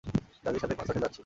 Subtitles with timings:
[0.45, 1.19] দাদীর সাথে কনসার্টে যাচ্ছি।